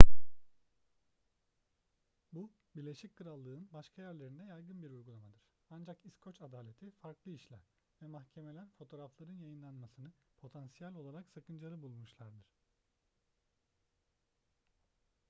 bu 2.33 2.51
birleşik 2.75 3.15
krallık'ın 3.15 3.69
başka 3.73 4.01
yerlerinde 4.01 4.43
yaygın 4.43 4.83
bir 4.83 4.89
uygulamadır. 4.89 5.41
ancak 5.69 5.99
i̇skoç 6.05 6.41
adaleti 6.41 6.91
farklı 6.91 7.31
işler 7.31 7.59
ve 8.01 8.07
mahkemeler 8.07 8.69
fotoğrafların 8.77 9.37
yayınlanmasını 9.37 10.13
potansiyel 10.41 10.93
olarak 10.93 11.29
sakıncalı 11.29 11.81
bulmuşlardır 11.81 12.55